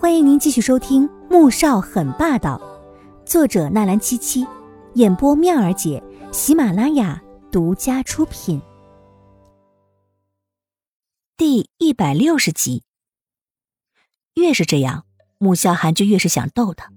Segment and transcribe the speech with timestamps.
[0.00, 2.56] 欢迎您继续收听《穆少很霸道》，
[3.28, 4.46] 作者纳兰七七，
[4.94, 6.00] 演播妙儿姐，
[6.30, 8.62] 喜马拉雅独家出品。
[11.36, 12.84] 第一百六十集。
[14.36, 15.04] 越是这样，
[15.38, 16.92] 穆萧寒就越是想逗他，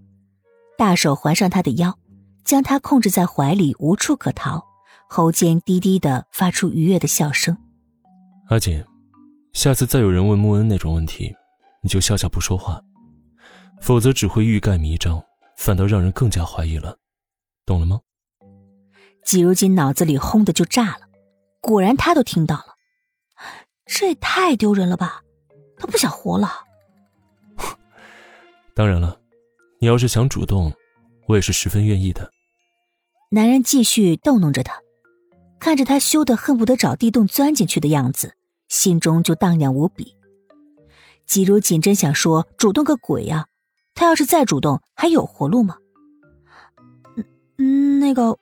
[0.77, 1.97] 大手环上他的腰，
[2.45, 4.63] 将他控制在怀里，无处可逃，
[5.09, 7.57] 喉间低低的发出愉悦的笑声。
[8.49, 8.85] 阿锦，
[9.53, 11.33] 下次再有人问穆恩那种问题，
[11.81, 12.79] 你就笑笑不说话。
[13.81, 15.21] 否则只会欲盖弥彰，
[15.57, 16.97] 反倒让人更加怀疑了，
[17.65, 17.99] 懂了吗？
[19.25, 21.01] 季如锦脑子里轰的就炸了，
[21.59, 22.75] 果然他都听到了，
[23.85, 25.21] 这也太丢人了吧！
[25.77, 26.49] 他不想活了。
[28.75, 29.19] 当然了，
[29.79, 30.71] 你要是想主动，
[31.27, 32.31] 我也是十分愿意的。
[33.31, 34.79] 男人继续逗弄着他，
[35.59, 38.35] 看着他羞得恨不得找地洞钻进去的样子，
[38.69, 40.15] 心中就荡漾无比。
[41.25, 43.47] 季如锦真想说主动个鬼呀！
[43.93, 45.77] 他要是再主动，还有活路吗？
[47.57, 48.37] 嗯，那个，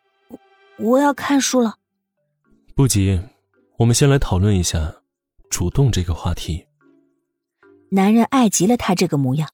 [0.77, 1.75] 我要看书了。
[2.75, 3.21] 不急，
[3.77, 4.95] 我们先来讨论一下
[5.49, 6.65] 主动这个话题。
[7.91, 9.49] 男人爱极了他这个模样，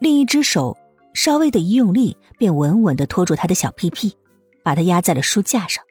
[0.00, 0.76] 另一只手
[1.14, 4.14] 稍微的一用力，便稳稳的托住他的小屁屁，
[4.62, 5.82] 把他压在了书架上。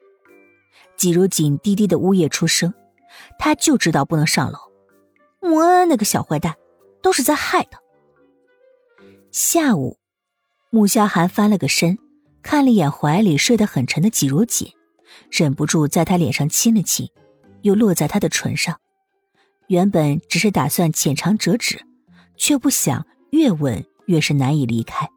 [0.96, 2.74] 季如锦低低的呜咽出声，
[3.40, 4.60] 他就知道不能上楼。
[5.40, 6.56] 穆恩那个小坏蛋，
[7.02, 7.80] 都是在害他。
[9.32, 10.00] 下午，
[10.72, 11.98] 穆萧寒翻了个身，
[12.42, 14.72] 看了一眼怀里睡得很沉的季如锦，
[15.30, 17.08] 忍不住在他脸上亲了亲，
[17.62, 18.80] 又落在他的唇上。
[19.68, 21.86] 原本只是打算浅尝辄止，
[22.38, 25.08] 却不想越吻越是难以离开。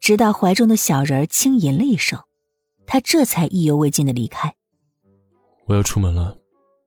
[0.00, 2.18] 直到怀中的小人轻吟了一声，
[2.86, 4.54] 他这才意犹未尽的离开。
[5.66, 6.38] 我要出门了，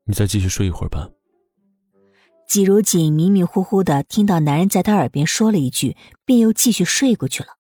[0.06, 1.08] 你再继续睡一会儿吧。
[2.48, 7.58] 季如锦迷迷糊糊的听到男人在他耳边说了一句，便又继续睡过去了。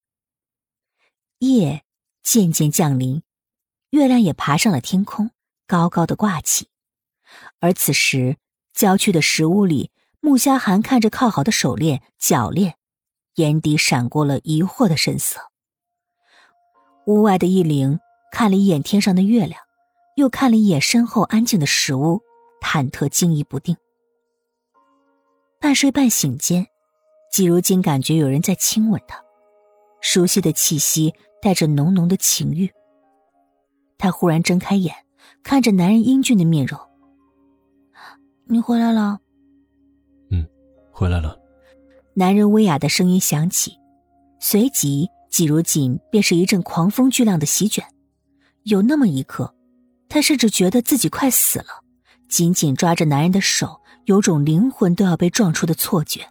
[1.39, 1.83] 夜
[2.23, 3.21] 渐渐降临，
[3.89, 5.31] 月亮也爬上了天空，
[5.67, 6.69] 高高的挂起。
[7.59, 8.37] 而此时，
[8.73, 12.77] 郊区的石屋里，穆萧寒看着靠好的手链、脚链，
[13.35, 15.51] 眼底闪过了疑惑的神色。
[17.07, 17.99] 屋外的一灵
[18.31, 19.61] 看了一眼天上的月亮，
[20.15, 22.21] 又看了一眼身后安静的石屋，
[22.61, 23.75] 忐忑惊疑不定。
[25.59, 26.67] 半睡半醒间，
[27.31, 29.23] 季如锦感觉有人在亲吻他，
[30.01, 32.71] 熟悉的气息带着浓浓的情欲。
[33.97, 34.93] 他忽然睁开眼，
[35.41, 36.79] 看着男人英俊的面容
[38.45, 39.19] ：“你回来了。
[40.29, 40.47] ”“嗯，
[40.91, 41.39] 回来了。”
[42.13, 43.79] 男人威哑的声音响起，
[44.39, 47.83] 随即季如锦便是一阵狂风巨浪的席卷。
[48.63, 49.55] 有那么一刻，
[50.07, 51.83] 他甚至觉得自己快死了，
[52.29, 53.81] 紧紧抓着男人的手。
[54.07, 56.29] 有种灵魂都要被撞出的错觉。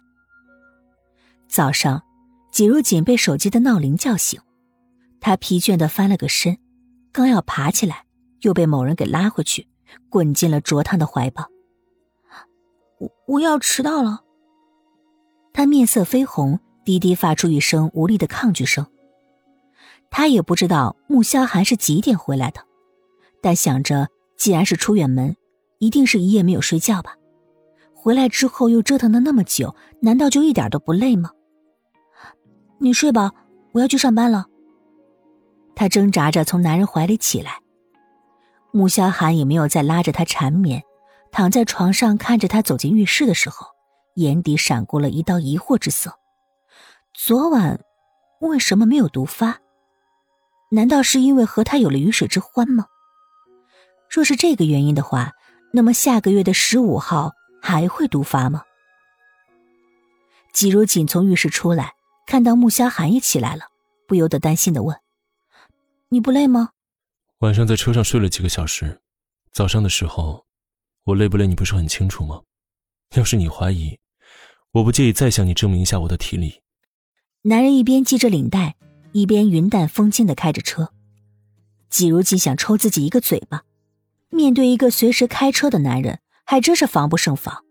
[1.47, 2.01] 早上，
[2.51, 4.41] 季如锦被手机的闹铃叫醒，
[5.21, 6.57] 他疲倦的翻了个身，
[7.11, 8.05] 刚要爬起来，
[8.41, 9.67] 又被某人给拉回去，
[10.09, 11.47] 滚进了灼烫的怀抱。
[12.97, 14.23] 我我要迟到了。
[15.53, 18.87] 他面色绯红，低低发出一声无力的抗拒声。
[20.09, 22.61] 他也不知道穆萧寒是几点回来的，
[23.39, 25.37] 但想着既然是出远门，
[25.77, 27.15] 一定是一夜没有睡觉吧。
[28.07, 31.29] 回来之后又折腾了那么久，难道就一点都不累吗？
[32.79, 33.33] 你睡吧，
[33.73, 34.45] 我要去上班了。
[35.75, 37.59] 他挣扎着从男人怀里起来，
[38.71, 40.81] 穆萧寒也没有再拉着他缠绵，
[41.33, 43.67] 躺在床上看着他走进浴室的时候，
[44.15, 46.13] 眼底闪过了一道疑惑之色。
[47.13, 47.81] 昨晚
[48.39, 49.59] 为什么没有毒发？
[50.71, 52.85] 难道是因为和他有了鱼水之欢吗？
[54.09, 55.33] 若是这个原因的话，
[55.73, 57.33] 那么下个月的十五号。
[57.67, 58.63] 还会毒发吗？
[60.53, 61.95] 季如锦从浴室出来，
[62.25, 63.65] 看到穆萧寒也起来了，
[64.07, 64.97] 不由得担心的问
[66.07, 66.69] ：“你不累吗？”
[67.39, 69.01] 晚上在车上睡了几个小时，
[69.51, 70.45] 早上的时候，
[71.03, 72.41] 我累不累你不是很清楚吗？
[73.15, 73.99] 要是你怀疑，
[74.71, 76.61] 我不介意再向你证明一下我的体力。
[77.41, 78.77] 男人一边系着领带，
[79.11, 80.93] 一边云淡风轻的开着车。
[81.89, 83.65] 季如锦想抽自己一个嘴巴，
[84.29, 86.21] 面对一个随时开车的男人。
[86.47, 87.63] 还真是防不胜防。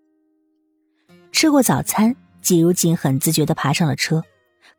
[1.32, 4.22] 吃过早餐，季如锦很自觉的爬上了车，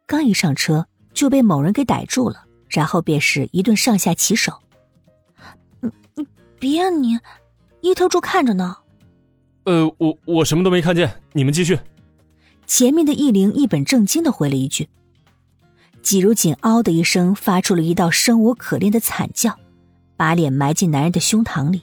[0.06, 4.54] 刚一上车就被某人给逮住了，然后便是一顿上下其手。
[5.82, 6.28] 你你
[6.60, 7.18] 别你，
[7.82, 8.78] 一头猪看着呢。
[9.64, 11.78] 呃，我我什么都没看见，你们继续。
[12.68, 14.88] 前面的易灵一本正经的回了一句。
[16.04, 19.58] 季如锦嗷的一声发出了一道生无可恋的惨叫，
[20.16, 21.82] 把脸埋进男人的胸膛里。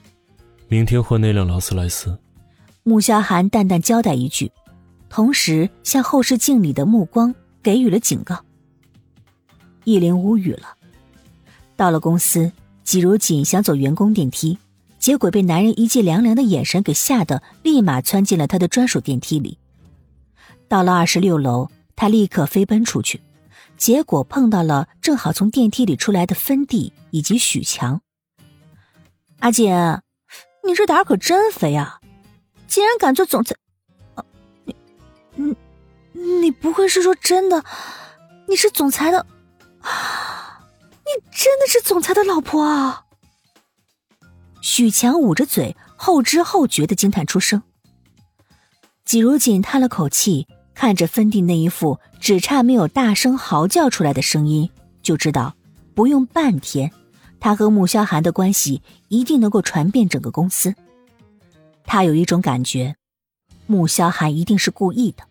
[0.67, 2.17] 明天换那辆劳斯莱斯。
[2.83, 4.51] 穆萧寒淡淡交代一句，
[5.09, 7.33] 同时向后视镜里的目光
[7.63, 8.43] 给予了警告。
[9.83, 10.75] 易林无语了。
[11.75, 12.51] 到了公司，
[12.83, 14.57] 季如锦想走员工电梯，
[14.97, 19.57] 结果被男人一记凉凉的眼神给吓得，立马窜进了他的专属电梯里。
[20.67, 23.21] 到了二十六楼，他立刻飞奔出去，
[23.77, 28.01] 结果碰到了正好从电梯里出来的芬蒂以及许强。
[29.39, 29.71] 阿锦，
[30.65, 31.99] 你这胆可真肥啊！
[32.67, 33.55] 竟然敢做总裁！
[34.65, 34.75] 你，
[35.33, 35.55] 你，
[36.21, 37.63] 你不会是说真的？
[38.47, 39.25] 你是总裁的？
[39.81, 43.05] 你真的是总裁的老婆啊！
[44.61, 47.61] 许强捂着嘴，后知后觉的惊叹出声。
[49.05, 54.71] 季如锦叹了口气，看着芬蒂那一副只差没有大声嚎叫出来的声音，
[55.03, 55.55] 就知道
[55.93, 56.91] 不用半天，
[57.45, 60.73] 他和穆萧寒的关系一定能够传遍整个公司。
[61.83, 62.95] 他有一种感觉，
[63.67, 65.25] 穆萧寒一定是故意的。